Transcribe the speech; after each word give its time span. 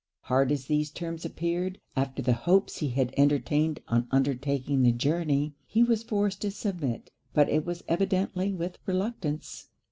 Hard 0.21 0.51
as 0.51 0.65
these 0.65 0.89
terms 0.89 1.25
appeared, 1.25 1.79
after 1.95 2.23
the 2.23 2.33
hopes 2.33 2.77
he 2.79 2.87
had 2.89 3.13
entertained 3.17 3.81
on 3.87 4.07
undertaking 4.09 4.81
the 4.81 4.91
journey, 4.91 5.53
he 5.67 5.83
was 5.83 6.01
forced 6.01 6.41
to 6.41 6.49
submit; 6.49 7.11
but 7.35 7.47
it 7.49 7.67
was 7.67 7.83
evidently 7.87 8.51
with 8.51 8.79
reluctance. 8.87 9.67